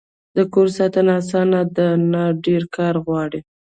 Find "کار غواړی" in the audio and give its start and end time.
2.75-3.39